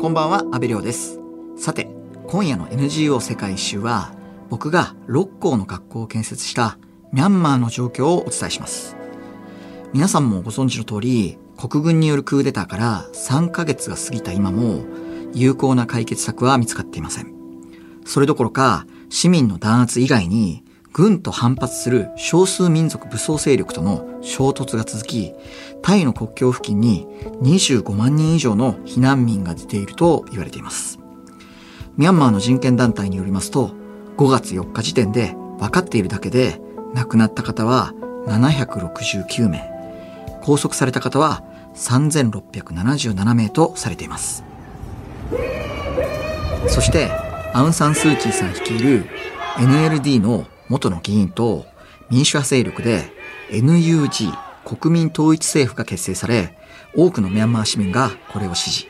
[0.00, 1.20] こんばんは、安部亮です。
[1.58, 1.90] さて、
[2.26, 4.14] 今夜の NGO 世界一周は、
[4.48, 6.78] 僕が6校の学校を建設した
[7.12, 8.96] ミャンマーの状況をお伝えします。
[9.92, 14.86] 皆さんもご存知の通り、国軍によるクーデターから3ヶ月が過ぎた今も、
[15.34, 17.34] 有効な解決策は見つかっていません。
[18.06, 25.32] それどころか、市民の弾圧以外に、軍と反発する少数民族武装勢力との衝突が続き、
[25.82, 27.06] タイの国境付近に
[27.42, 30.98] 25万人以上の避難民が出ていると言われています。
[31.96, 33.70] ミャンマーの人権団体によりますと、
[34.16, 36.60] 5月4日時点で分かっているだけで
[36.94, 37.94] 亡くなった方は
[38.26, 39.70] 769名、
[40.42, 44.44] 拘束された方は3677名とされています。
[46.68, 47.10] そして、
[47.54, 49.06] アウン・サン・スー・チーさん率いる
[49.56, 51.66] NLD の元の議員と
[52.10, 53.12] 民主派勢力で
[53.50, 54.32] NUG
[54.64, 56.56] 国民統一政府が結成され、
[56.96, 58.88] 多くのミャンマー市民がこれを支持。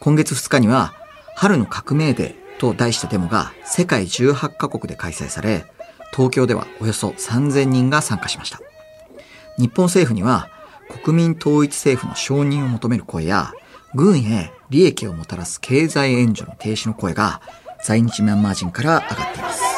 [0.00, 0.94] 今月2日には、
[1.34, 5.66] 春の革命デーと題したデモが世界18カ国で開催され、
[6.14, 8.60] 東京ではおよそ3000人が参加しました。
[9.58, 10.48] 日本政府には、
[11.02, 13.52] 国民統一政府の承認を求める声や、
[13.94, 17.40] 軍へ利益をもたらす経済援助の停止の声が、
[17.82, 19.75] 在日ミャンマー人から上がっています。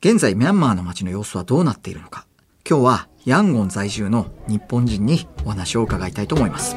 [0.00, 2.26] 現在ミャンマーの街の様子はどうなっているのか。
[2.68, 6.76] 今日はヤンゴン在住の日本人にお話を伺いたいと思います。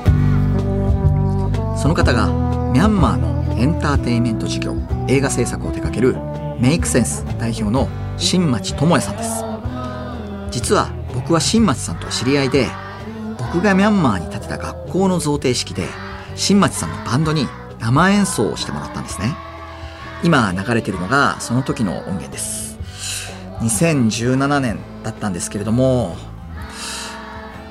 [1.82, 2.28] その方が
[2.72, 4.74] ミャンマーのエンターテインメント事業
[5.10, 6.16] 映画制作を手掛ける
[6.62, 9.44] メイクセンス代表の新町智也さんです。
[10.50, 12.68] 実は僕は新町さんと知り合いで
[13.38, 15.88] 僕がミャンマーに建てた学校の贈呈式で
[16.36, 17.48] 新町さんのバンドに
[17.80, 19.36] 生演奏をしてもらったんですね。
[20.24, 22.69] 今流れてるのがその時の音源です。
[23.62, 26.16] 2017年だったんですけれども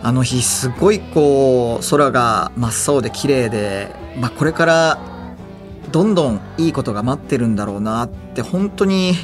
[0.03, 4.99] あの日すごいこう空が真っ青で綺麗で、まあ、これから
[5.91, 9.15] どんどんいいことが待ってるんだろうなって本当に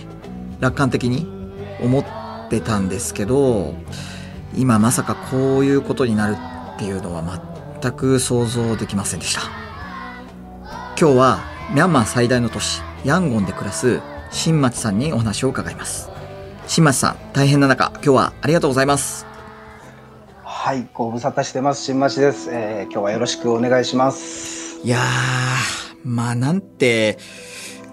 [0.60, 1.26] 楽観的に
[1.80, 2.04] 思っ
[2.48, 3.74] てたんですけど
[4.56, 6.36] 今まさかこういうことになる
[6.74, 7.22] っていうのは
[7.82, 9.64] 全く想像できませんでした。
[10.98, 11.38] 今日は
[11.72, 14.00] ミャンマー最大の都市ヤンゴンで暮らす
[14.30, 16.13] 新町さんにお話を伺います。
[16.66, 19.26] 新町さん、大変な中、今日はありがとうございます。
[20.42, 21.84] はい、ご無沙汰してます。
[21.84, 22.92] 新町です、えー。
[22.92, 24.80] 今日はよろしくお願いします。
[24.82, 25.00] いやー、
[26.04, 27.18] まあなんて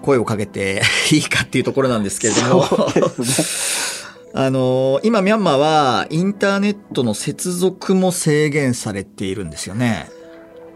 [0.00, 2.64] 声をかけて いいかっていうところなんですけれども。
[4.34, 10.08] あの、今ミャンマーはインターネットの接続も制限されているんですよね。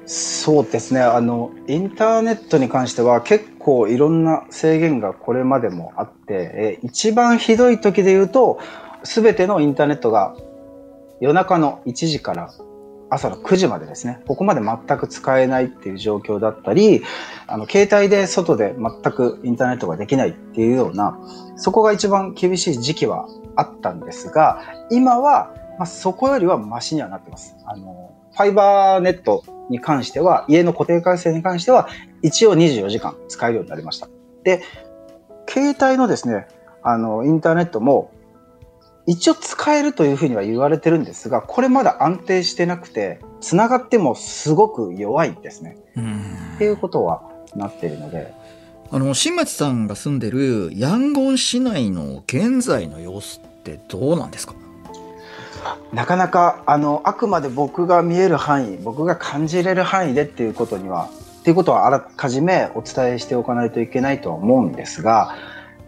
[0.06, 1.00] そうですね。
[1.00, 8.60] あの、インターネットに関しては結構いろんな制限がこれまでもあって、え一番ひどい時で言うと、
[9.02, 10.36] すべてのインターネットが
[11.20, 12.52] 夜中の1時から
[13.10, 17.02] 朝の9時までですね、ここまで全く使えないっていう状況だったり、
[17.48, 21.18] あの、携帯で外で全くインターネットができないっていうような、
[21.56, 27.56] そこが一番厳しい時期はあったんですが、今は、まあ、そこよりはマシにはなってます。
[27.64, 31.88] あの、ファイバーネットに関しては、家の固定回線に関しては、
[32.22, 34.08] 一応24時間使えるようになりました。
[34.44, 34.62] で、
[35.48, 36.46] 携帯のですね、
[36.82, 38.10] あの、インターネットも、
[39.08, 45.76] 一応使えるというふうには言われてるんですが、これまだ安定してなくて、繋がってもすごく弱いですね。
[45.96, 46.20] うん
[46.56, 47.22] っていうことは
[47.54, 48.32] なっているので、
[48.90, 54.54] あの、新町さんが住んでるヤンゴン市内の現在の様子ってどうなんですか？
[55.92, 61.08] なかなか、あの、あくまで僕が見える範囲、僕が感じれる範囲でっていうことには、
[61.40, 65.34] っていうことはあらかじめお伝えしておかないといけないとは思うんですが、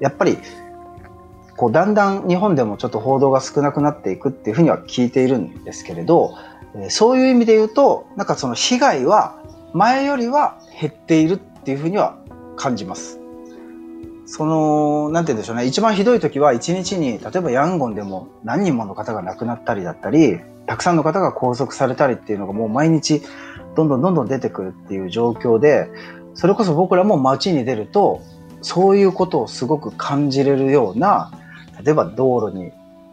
[0.00, 0.38] やっぱり、
[1.56, 6.34] こう、だんだん日本でもちょっと報道が少なくなっていくっていうふうには聞いているんですけれど、
[6.90, 12.16] そういう意味で言うと、なんかその被害は前よりは減っているっていうふうには
[12.56, 13.17] 感じます。
[14.30, 15.64] その、なんて言うんでしょうね。
[15.64, 23.22] 一番ひどい時は一日に、例えばヤンゴンでも何人もの方が亡くなったりだったり、たくさんの方が拘束されたりっていうのがもう毎日
[23.74, 25.88] どんどんどんどん出てくるっていう状況で、
[26.34, 28.20] それこそ僕らも街に出ると、
[28.60, 31.32] そういうことをすごく感じれるような、
[31.82, 32.70] 例えば道路に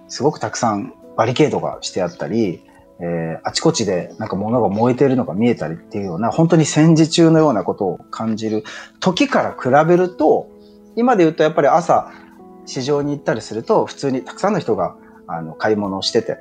[0.10, 2.62] すごくたくさんバリケードがしてあったり、
[3.00, 8.66] えーあちこちでなんか物が燃えているのが見えたりっていうような、本当に戦時中のようなことを感じる
[9.00, 10.50] 時から比べると、
[10.96, 12.12] 今で言うとやっぱり朝
[12.66, 14.96] 市場に行ったりすると普通にたくさんの人が
[15.28, 16.38] あの買い物をしてて、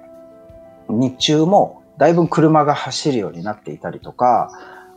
[0.88, 4.50] 日中もだいぶ車が走るようになっていたりとか、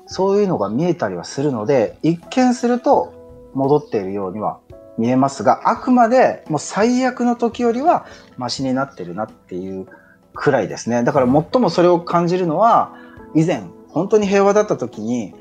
[0.07, 4.59] そういうのが見えたりはするので、一見すると戻っているようには
[4.98, 8.06] 見えますが、あくまでもう最悪の時よりは
[8.38, 9.88] マシになってるなっていう
[10.33, 11.03] くらいですね。
[11.03, 12.95] だから最もそれを感じるのは、
[13.36, 15.33] 以前本当に平和だった時に、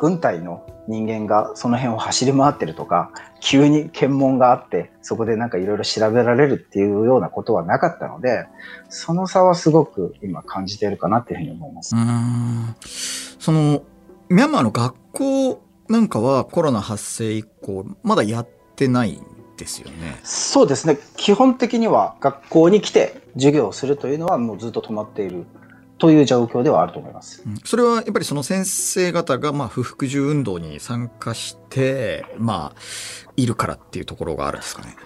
[0.00, 3.10] 軍隊の人間がその辺を走り回ってるとか、
[3.40, 8.46] 急に検問があって、そこでなんかいろいろ調べられるっていうようなことはなかったので、
[8.88, 11.94] その差はすごく今感じているかなっていうふうに思います。
[11.94, 13.82] うんその、
[14.30, 19.20] ミャンマーの学校なんかはコロナ発生以降、まだやってない
[19.58, 20.18] ですよね？
[20.24, 20.98] そうですね。
[21.16, 25.44] 基本的には学校に来て授業をするというのはもうずっと止まっている
[26.00, 27.44] という状況ではあると思います。
[27.64, 34.96] それはやっぱりその先生方がまあ不服従運動に参加して、まあ、いるからっていうところがあるんですかね。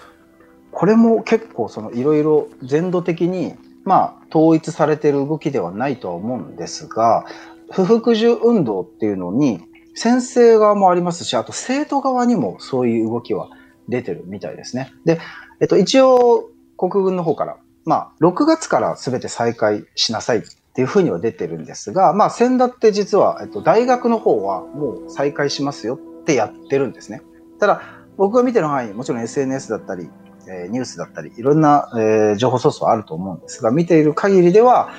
[0.70, 3.54] これも結構そのいろいろ全土的に
[3.84, 7.26] まあ統一されている動きではないとは思うんですが、
[7.72, 9.62] 不服従運動っていうのに
[9.96, 13.50] 先生側もありますし、あと生徒側にもそういう動きは
[13.88, 14.92] 出てるみたいですね。
[15.04, 15.20] で、
[15.60, 20.42] えっと、一応国軍の方から、まあ、6月から全て再開しなさい
[20.74, 27.22] っていうふうには出てるんですが、まあ、先だって実は、えっと、大学の方はもう再開しますよってやってるんですね。
[27.60, 27.82] ただ、
[28.16, 30.10] 僕が見てる範囲、もちろん SNS だったり、
[30.48, 34.90] えー、ニュースだったり、いろんな、えー、情報ソースはあると思うんですが、見ている限りでは、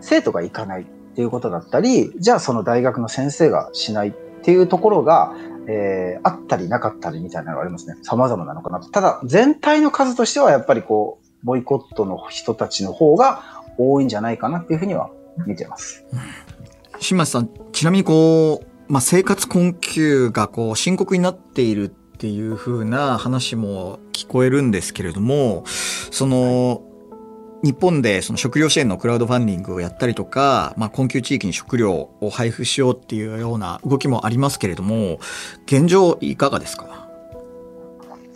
[0.00, 4.12] 生徒が行かないっていうことだったり、じゃあその大学の先生がしないっ
[4.42, 5.36] ていうところが、
[5.68, 7.94] えー、あったりなかったりみたいなのがありますね。
[8.02, 8.90] 様々なのかなと。
[8.90, 15.10] ただ、全体の数としてはやっぱりこう、ボイコットの人たちの方が多いんじゃないかなっていうふうには
[15.46, 16.04] 見てます。
[16.98, 26.82] 新松さん、ちなみにこう、まあ、生活困窮がこう深刻になっているっていうふうな話も聞こえるんですけれども、その、
[27.62, 35.18] 日本でその食料支援のクラウドファンディングをやったりとか、まあ、困窮地域に食料を配布しようっていうような動きもありますけれども、
[35.64, 37.08] 現状いかがですか？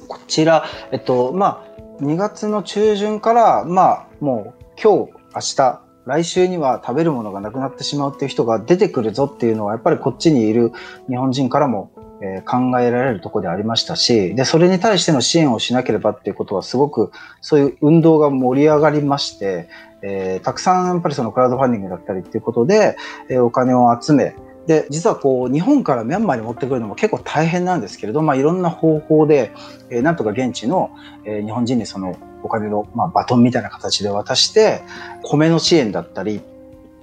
[0.09, 1.65] こちら、えっと、ま
[2.01, 10.73] あ、2月の中旬から、まあ、もう今日明日、来週には食べるものがなくなってしまうっていう人が出てくるぞっていうのは、やっぱりこっちにいる
[11.09, 11.93] 日本人からも、
[12.23, 19.71] え考えられるとこでありましたし、で、それに対しての支援をしなければっていうことはすごく、そういう運動が盛り上がりまして、
[20.03, 22.97] えー、たくさんやっぱりそのクラウドファンディングだったりっていうことで、
[23.31, 24.35] え、お金を集め、
[24.67, 29.53] で、実はこう、日本からミャンマーに持ってくるのも結構大変なんですけれど、まあいろんな方法で、
[29.88, 30.91] えー、なんとか現地の、
[31.25, 34.83] えー、日本人にそのお金の、まあ、バトンみたいな形で渡して、
[35.23, 36.41] 米の支援だったり、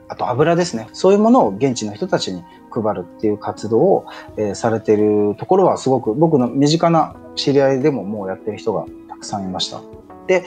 [0.10, 0.88] あと油ですね。
[0.94, 4.06] そういうものを現地の人たちに配るっていう活動を、
[4.38, 9.82] えー、されてるところはすごく僕の身近な知り合いでももうやってる人がたくさんいました。
[10.28, 10.46] で、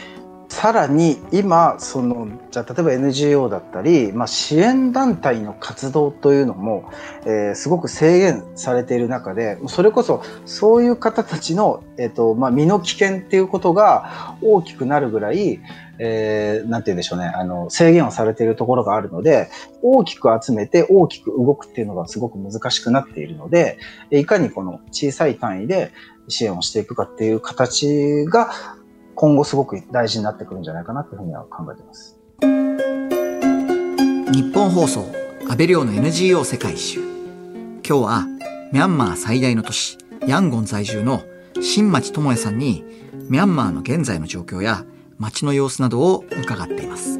[0.50, 6.90] さらに今、その、じゃ例えば NGO だったり、まあ支援団体の活動というのも、
[7.24, 15.60] えー、すごく制限されている中で、それこそそういう方たちの、え、ー、と、まあ身の危険っていうことが大きくなるぐらい、
[16.00, 19.50] えー、なんて言うんでしょうね、あの、制限をされているところがあるので、
[19.82, 23.78] 大きく集めて大きく動くっていうのがすごく難しくなっているので、
[24.10, 25.92] いかにこの小さい単位で
[26.26, 28.50] 支援をしていくかっていう形が、
[29.20, 32.16] 今後すごく大事になってくるんじゃないかなというふうには考えています。
[34.32, 35.04] 日本放送
[35.46, 37.00] 安倍亮の NGO 世界一周。
[37.86, 38.26] 今日は
[38.72, 41.20] ミャンマー最大の都市ヤンゴン在住の
[41.60, 42.82] 新町智也さんに
[43.28, 44.86] ミャンマーの現在の状況や
[45.18, 47.18] 街の様子などを伺っています。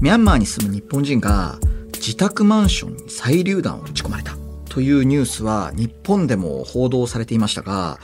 [0.00, 1.60] ミャンマーに住む日本人が
[1.92, 4.47] 自宅マンションに再流弾を打ち込まれた。
[4.78, 7.98] というニュースは日本でも報道されていましたが、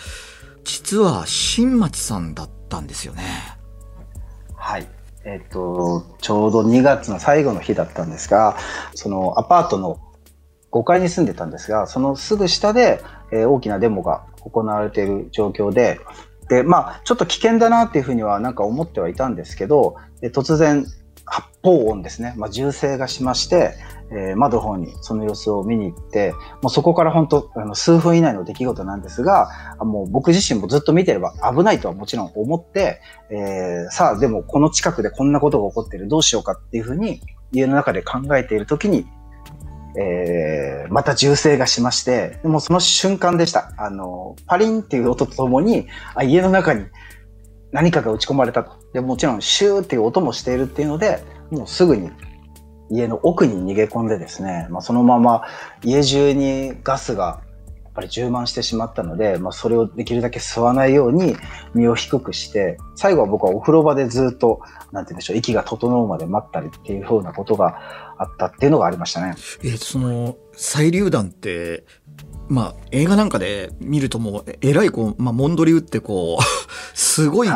[0.64, 3.23] 実は新町さんだったんですよね。
[4.57, 4.88] はい。
[5.25, 8.57] えっ、と、ちょうど2月の最後の日だったんですが、
[8.93, 10.00] そのアパートの
[10.73, 13.00] 5階に住んでたんですが、そのすぐ下で、
[13.31, 16.00] えー、大きなデモが行われている状況で、
[16.49, 20.85] で、まあ、ちょっと危険だなっていうふうにはなんか思ってはいたんですけど、突然
[21.26, 22.35] 発砲音ですね。
[22.37, 23.75] まあ、銃声がしまして、
[24.11, 29.49] えー、窓の方にその様子を見に行って、もうそこから本当、あの、数分以内の出来事なんですが、
[29.81, 33.00] もう僕自身もずっと見てれば危ないとはもちろん思って、
[33.31, 37.21] えー、さあ、でもこの近くでこんなことが起こってる、どうしようかっていうふうに、
[37.52, 39.07] 家の中で考えているときに、
[39.97, 43.73] えー、また銃声がしまして、でもその瞬間でした。
[43.78, 46.85] あの、パリンっていう音とともに、あ家の中に
[47.75, 48.71] 何かが打ち込まれたと。
[48.93, 52.09] で、もちろんシューっていう音もしているっていうので、もうすぐに
[52.88, 55.43] 家の奥に逃げ込んでですね、まあ、そのまま
[55.83, 57.43] 家中にガスが
[57.83, 61.35] やっぱり充満してしまったので、まあ、それをできるだけ吸わないように
[61.75, 64.61] 身を低くして、最後は僕はお風呂場でずっと、
[64.93, 69.35] なんて言うんでしょう、息が整うまで待ったりっていうふうなことがあったっていうのがありましたね。
[69.64, 71.85] え、その、再流弾って、
[72.49, 76.45] まあ、映画なんかで見るともう、えらいこう、まあ、モンドリ打ってこう、
[76.97, 77.49] すごい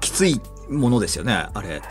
[0.00, 1.82] きついものですよね、はい、あれ。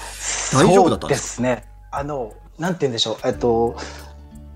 [0.53, 1.65] 大丈夫だったんですね。
[1.91, 3.75] あの、なんて言うんでしょう、えっと、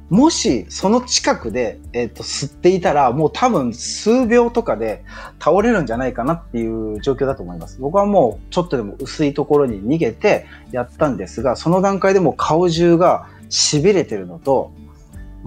[0.10, 5.04] もしその近くで、えっと、吸っていたら、もう多分数秒とかで
[5.40, 7.80] 倒れるんじゃないかなっていう状況だと思います。
[7.80, 14.72] 僕はもうちょっとでも薄いところに逃げてやったんですが、その段階でもう顔中が痺れてるのと、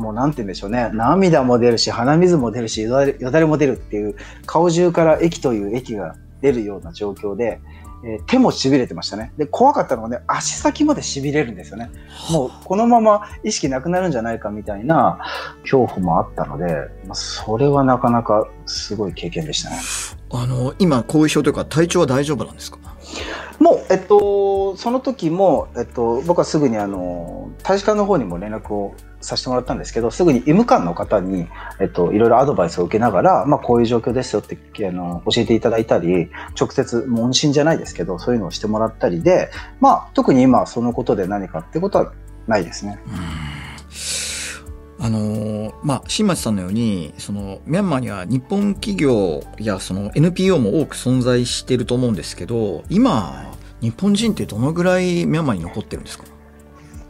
[0.00, 0.90] もうなんて言うんでしょうね。
[0.92, 4.16] 涙も出るし、鼻水も出るし、よだれよだれも出るっていう、
[4.46, 7.60] 顔中から液という液が出るような状況で、
[8.02, 9.30] えー、手も痺れてましたね。
[9.36, 11.90] で、怖かったのがね、足先まで痺れるんですよね。
[12.32, 15.18] もうこのまま意識なくなるんじゃないかみたいな
[15.60, 19.76] 恐怖もあったので、まあ、それはなかなかすごい経験でしたね。
[20.32, 22.78] あの、今、後遺症というか体調は大丈夫なんですか？
[23.58, 31.46] もう、えっと、その時も、えっと、僕はすぐにあの、大使館の方にも連絡をさせてもらったんですけど、すぐに医務官の方に、
[31.80, 39.50] えっと、いろいろアドバイスを受けながら、まあ、こういう状況ですよって、あの、教えていただいたり、直接、問診じゃないですけど、そういうのをしてもらったりで、
[39.80, 42.12] まあ、特に今、そのことで何かってことは
[42.46, 42.98] ないですね。
[45.02, 53.50] あのまあ、新町さんのように、その、ミャンマーには日本企業やその NPO も多く存在していると思うんですけど、今、
[53.80, 56.24] 日本人ってどのぐらいミャンマーに残ってるんですか？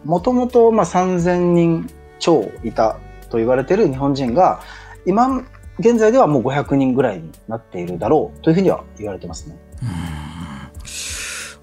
[0.05, 1.91] もともと、まあ、3000人
[2.21, 4.61] 超いたと言われている日本人が、
[5.07, 5.43] 今、
[5.81, 9.59] 現在ではもう500人ぐらいになっているだろうというふうには言われてますね。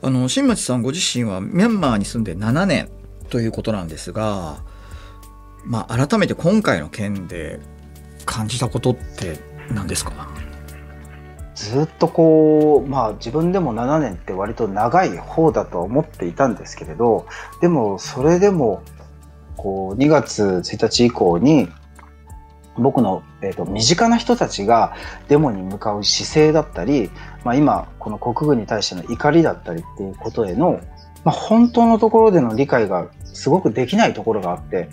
[0.02, 2.90] あの、新町さんご自身はミャンマーに住んで7年
[3.30, 4.58] ということなんですが、
[5.66, 7.60] まあ、改めて今回の件で
[8.26, 9.38] 感じたことって
[9.70, 10.30] 何ですか？
[11.56, 17.26] ずっとこう、まあ自分でも7年って割と長い方だと思っていたんですけれど、
[17.62, 18.84] でもそれでも、
[19.58, 21.68] こう2月1日以降に
[22.78, 24.96] 僕の、えーと、身近な人たちが
[25.28, 27.10] デモに向かう姿勢だったり、
[27.44, 30.80] まあ、今この国軍に対しての怒りだったりっていうことへの、
[31.24, 34.90] まあ、本当のところでの理解がすごくできないところがあって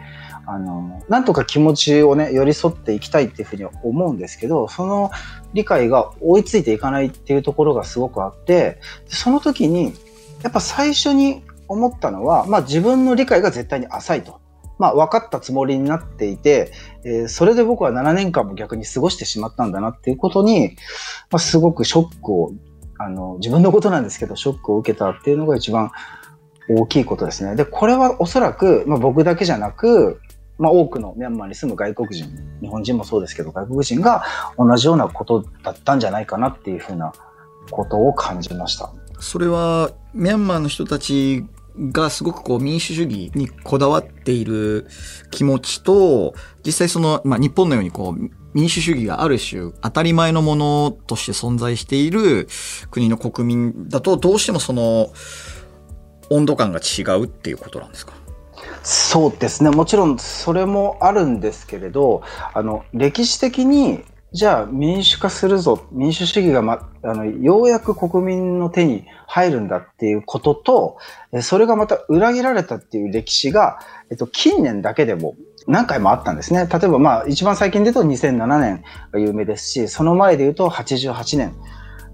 [0.47, 5.11] あの、なんとか気持ちをね、寄り添っていきたいっていうふうに思うんですけど、その
[5.55, 9.95] 理解が追いついていかないっていうところがすごくあって、その時に、
[10.43, 14.41] やっぱ最初に思ったのは、まあ自分の理解が絶対に浅いと。
[14.79, 16.73] まあ分かったつもりになっていて、
[17.05, 20.77] えー、それで僕は7年間も逆に過ごしてしまったんだなっていうことに、
[21.31, 22.53] まあ、すごくショックを、
[22.99, 25.91] あの、自分のことなんですけど、ショックを受けたっていうのが一番
[26.69, 27.57] 大きいことですね。
[27.57, 30.21] で、これはおそらく、まあ、僕だけじゃなく、
[30.59, 32.29] まあ、多くのミャンマーに住む外国人、
[32.61, 34.25] 日本人もそうですけど、外国人が
[34.57, 37.13] 同じようなことだったんじゃないかなっていうふうな
[37.71, 38.93] ことを感じました。
[39.19, 41.45] それは、ミャンマーの人たち
[41.77, 44.87] がすごくこう民主主義にこだわっている
[45.31, 52.47] 気持ちと、実際その、まあ、日本のようにこう、民主主義がある種当たり前のものとして存在している
[52.91, 55.13] 国の国民だと、どうしてもその、
[56.31, 58.15] 温度感が違うっていうことなんですか？
[58.83, 59.71] そうですね。
[59.71, 62.23] もちろんそれもあるんですけれど、
[62.55, 64.05] あの、歴史的に、
[64.35, 70.97] じゃあ民主化するぞ、民主主義が、ま、あの、ようやく国民の手に入るんだっていうことと、
[71.41, 73.79] それがまた裏切られたっていう歴史が、
[74.11, 75.37] えっと、近年だけでも
[75.69, 76.67] 何回もあったんですね。
[76.67, 81.55] 例えばまあ、一番最近で言うと2007年が有名ですし、その前で言うと88年。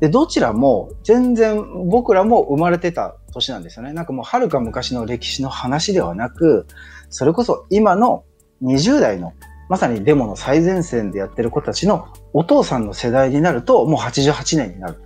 [0.00, 3.94] で、どちらも全然僕らも生まれてた年なんですよね。
[3.94, 6.66] なんかもう遥か昔の歴史の話ではなく、
[7.08, 8.24] それこそ今の
[8.62, 9.32] 20代の
[9.70, 15.00] まさにデモの最前線でやってる子たちのお父さんの世代になるともう88年になる。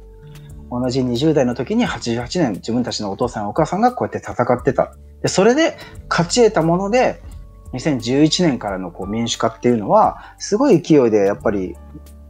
[0.71, 4.95] 同じ20代の時に88年自分たちのお父さんお母さんがこうやって戦ってた。
[5.21, 5.77] でそれで
[6.09, 7.21] 勝ち得たもので
[7.75, 11.77] 2011年からのこう民主化っていうのはすごい勢いでやっぱり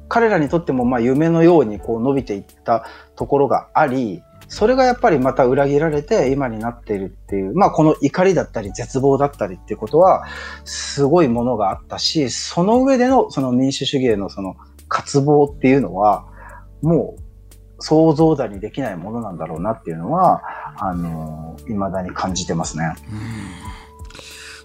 [0.09, 10.25] 彼らにとってもまあ夢のようにこう伸びていったところがあり、それがやっぱりまた裏切られて今になっているっていう、まあこの怒りだったり絶望だったりっていうことは
[10.64, 14.54] すごいものがあったし、その上でのその民主主義へのその
[14.87, 16.26] 渇望っていうのは
[16.82, 20.42] もう想像だにできないものなんだろうなっていうのは、
[20.78, 22.94] あの、未だに感じてますね。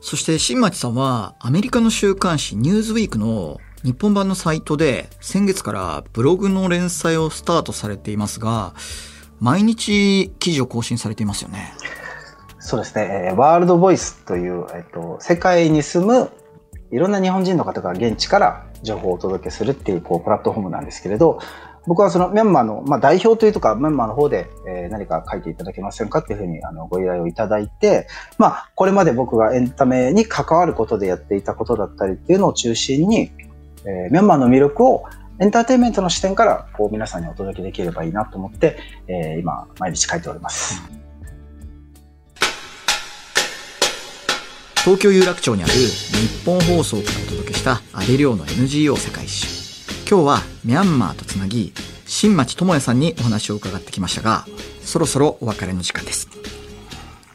[0.02, 8.74] そして新町さんはアメリカの週刊誌ニューズウィークの日本版のサイトで先月からブログの連載をスタートされていますが、
[9.40, 11.74] 毎日記事を更新されていますよね。
[12.60, 13.34] そうですね。
[13.36, 16.30] ワールドボイスという、えっと、世界に住む
[16.92, 21.40] いろんな日本人の方が現地から情報をお届けするっていうこうプラットフォームなんですけれど、
[21.88, 33.32] 僕はそのミャンマーの、まあ、代表というとか、ミャンマーの方で、えー、何か書いていただけませんかっていうふうにあのご依頼をいただいて、まあ、これまで僕がエンタメに関わることでやっていたことだったりっていうのを中心に、
[33.86, 35.06] えー、ミャンマーの魅力を
[35.42, 38.78] エンターテインメントの視点からこう皆さんにお届けできればいいなと思って、
[39.08, 40.82] えー、今毎日書いております。
[44.84, 49.48] 東京有楽町にある日本放送からお届けした安倍亮の NGO 世界一周
[50.10, 51.74] 今日はミャンマーとつなぎ
[52.06, 54.46] 新町智也さんにお話を伺ってきましたが
[54.82, 56.30] そろそろお別れの時間です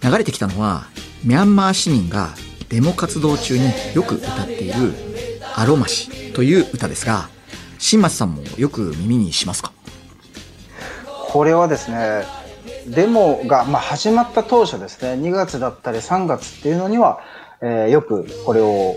[0.02, 0.86] 流れてきたのは
[1.22, 2.30] ミャンマー市民が
[2.70, 4.94] デモ活動中によく歌っている
[5.54, 7.28] 「アロマシ」という歌ですが
[7.78, 9.72] 新町さんもよく耳にしますか？
[11.28, 12.24] これはですね
[12.86, 17.20] デモが、まあ、始まった当初ですね2月だったり3月っていうのには、
[17.60, 18.96] えー、よくこれを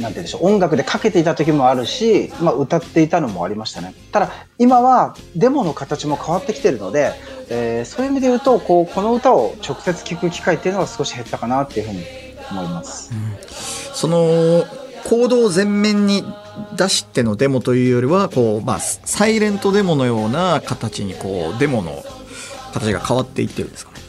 [0.00, 3.94] なんて言うんでしょう音楽でかけていた時もあるし、まあ、歌っていたのもありましたね。
[4.10, 7.12] ただ今はデモの形も変わってきてるので、
[7.50, 12.04] えー、そういう意味で言うとこうこの歌を直接聴く機会っていうのは少し減ったかなっていうふうに
[12.50, 13.36] 思います、うん、
[13.94, 14.64] その
[15.04, 16.24] 行動を前面に
[16.76, 22.02] 出してのデモというよりはこう、まあ、サイレントデモのような形にこうデモの
[22.72, 24.02] 形が変わっていってるんですかね。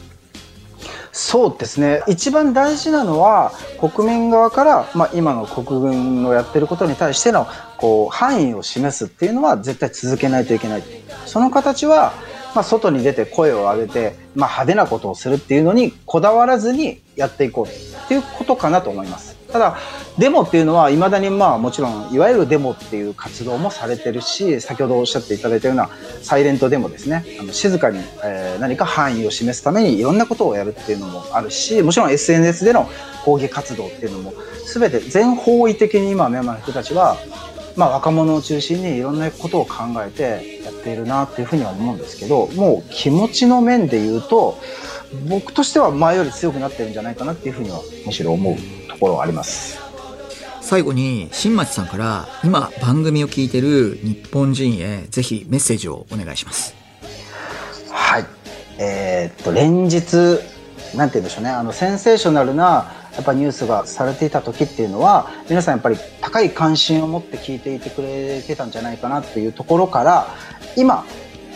[1.16, 2.02] そうですね。
[2.08, 7.46] 一番大事なのは国民側から、まあ、今の国軍のやってることに対しての
[7.78, 10.82] こう範囲を示すっていうのは絶対続けないといけない。
[11.24, 12.12] その形は、
[12.56, 19.33] まあ、外に出て声を上げて、まあ、派手なことをするっていうのにこだわらずにやっていこうっていうことかなと思います。
[19.54, 19.76] ただ
[20.18, 25.88] デモっていうのはいまだにまあもちろんいわゆるデモっていう活動もされてるし先ほどおっしゃっていただいたような
[26.22, 27.24] サイレントデモですね。
[27.38, 32.90] あの静かに、えー、何か範囲を示すためにいろんなことをやるっていうのもあるしもちろん SNS での
[33.24, 34.34] 抗議活動っていうのも
[34.66, 37.16] 全て全方位的に今ミャンマーの人たちは
[37.76, 44.60] まあ、若者を中心にいろんなことを考えてやっているなっていうふうには思うんですけどもう気持ちの面で言うと
[45.28, 48.83] 僕としては前より強くなってるんじゃないかなっていうふうにはむしろ思う。
[48.94, 49.78] ところはあります。
[50.60, 56.74] 最後に新町さんから今番組を聞いてる日本人へぜひメッセージをお願いします。
[57.90, 58.24] はい。
[58.78, 60.40] えー、っと連日
[60.96, 61.50] なんて言うんでしょうね。
[61.50, 70.28] あのセンセーショナルなやっぱニュースがされていた時っていうのは皆さんやっぱり高い関心を持って聞いていてくれてたんじゃないかなっていうところから
[70.76, 71.04] 今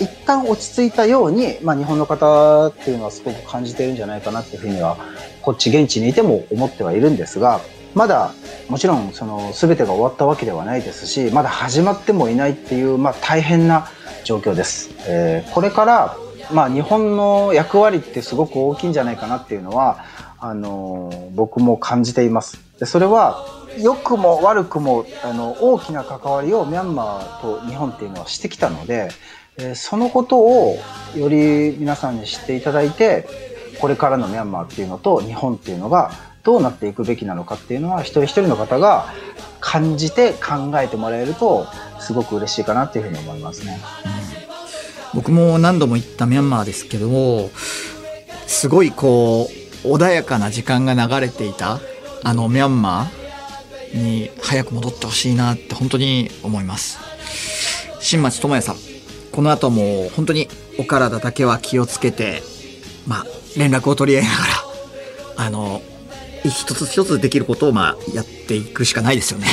[0.01, 4.97] 一旦落ち着いたように、まあ、日本の方っていうのはすごく感じてるんじゃないかなっていうふうには
[5.43, 7.61] こっち現地にいても思ってはいるんですが
[7.95, 8.33] まだ
[8.69, 13.89] もちろんその全てが終わったわけではないですしまだ始まってもいないっていう、まあ、大変な
[14.25, 14.91] 状況です。
[15.07, 16.17] えー、これから
[16.53, 20.05] まあ、日本の役割ってすごく大きいんじゃないかなっていうのは
[20.39, 22.59] あの僕も感じています。
[22.79, 23.45] でそれは
[23.79, 29.11] 良くも悪くもあの大きな関わりをミャンマーと日本っていうのはしてきたので、
[29.59, 30.79] え、そのことを
[31.17, 33.27] より皆さんに知っていただいて
[33.81, 36.13] これからのミャンマーっていうのと日本っていうのが
[36.45, 39.13] どうなっていくべきなのかっていうのは一人一人の方が
[39.61, 41.67] 感じて考えてもらえると
[42.01, 43.81] すごく嬉しいかなっていうふうに思いますね。
[45.13, 47.51] うん、僕も何度も行ったミャンマーですけども
[48.47, 49.49] すごいこ
[49.85, 51.81] う穏やかな時間が流れていた
[52.23, 56.99] あのミャンマーに早く戻ってほしいなって本当に思います。
[58.01, 58.98] 新町智也さん
[59.39, 60.49] この後も本当に
[60.81, 62.43] お体だけは気をつけて
[63.07, 64.37] まあ連絡を取り合いなが
[65.37, 65.81] らあの
[66.43, 69.47] 一つ一つできることをまあやっていくしかないですよね。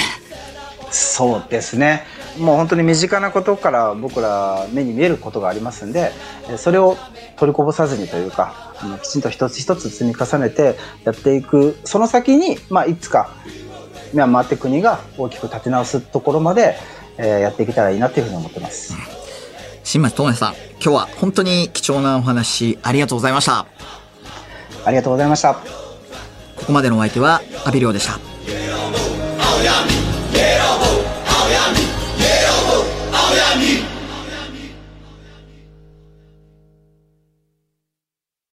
[0.89, 2.03] そうですね
[2.39, 6.09] もう本当に身近なことから僕ら目に見えることがありますんで
[6.57, 6.97] それを
[7.37, 13.29] 取りこぼさずにというかあのきちんと一つ一つ積み重ねてやっていくその先に、まあ、いつか
[14.13, 16.75] ミャンマーって国が大きく立て直すところまで、
[17.19, 19.14] えー、やっていけたらいいなというふうに思ってます。
[19.85, 23.67] 新町智也さん今日は本当に貴重なお話ありがとうございました
[24.83, 28.19] ありがとうございましたここまでのお相手は阿部亮でした。